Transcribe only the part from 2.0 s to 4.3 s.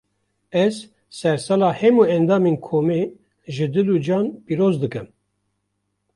endamên komê, ji dil û can